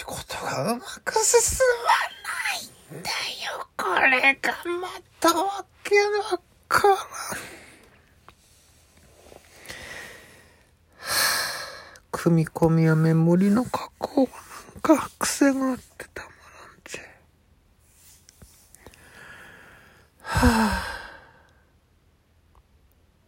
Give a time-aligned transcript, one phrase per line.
[0.00, 3.68] 仕事がうまく進まないんだよ。
[3.76, 4.88] これがま
[5.20, 6.96] たわけわからん。
[12.10, 14.32] 組み込みやメモリの加工が
[14.94, 17.00] なんか癖があってたまらんぜ。
[20.22, 20.84] はあ。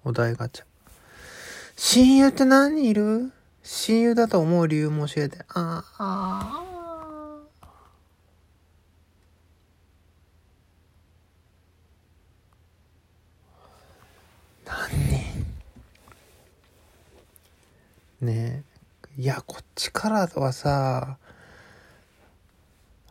[0.04, 0.64] お題ガチャ。
[1.77, 3.30] 親友って何人いる？
[3.62, 5.38] 親友だと思う理由も教えて。
[5.48, 6.62] ああ。
[14.64, 14.98] 何
[18.20, 18.64] ね
[19.18, 19.20] え。
[19.20, 21.18] いや、こっちからはさ、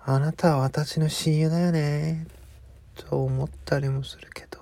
[0.03, 2.25] あなたは私の親友だよね。
[2.95, 4.59] と思ったりもするけど、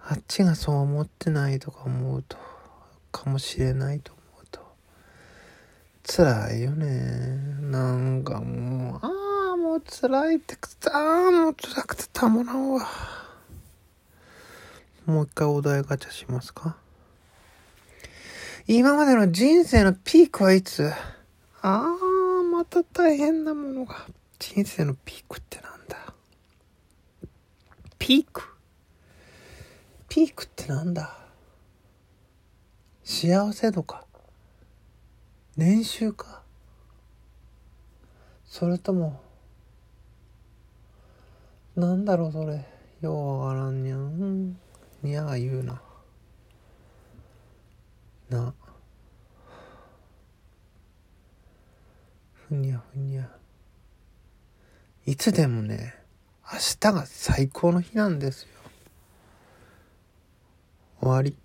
[0.00, 2.36] あっちがそう思ってないとか思うと、
[3.12, 4.12] かもしれないと、
[6.20, 7.38] 辛いよね。
[7.62, 12.86] なんかもう、ああ、もう辛いってくた、ああ、もう辛くてたまらんわ。
[15.06, 16.76] もう一回お題ガチャしますか？
[18.66, 20.92] 今までの人生のピークはいつ？
[20.92, 20.92] あ
[21.62, 21.88] あ、
[22.52, 23.96] また大変なものが。
[24.38, 25.96] 人生のピークってなんだ？
[27.98, 28.42] ピーク？
[30.10, 31.16] ピークってなんだ？
[33.04, 34.04] 幸せ度か？
[35.60, 36.40] 年収か。
[38.46, 39.20] それとも
[41.76, 42.64] なんだろうそれ。
[43.02, 44.56] ようわからんにゃん。
[45.02, 45.82] にゃが言うな。
[48.30, 48.54] な。
[52.48, 53.28] ふにゃふにゃ。
[55.04, 55.94] いつでもね
[56.50, 58.48] 明日が最高の日なんですよ。
[61.02, 61.36] 終わり。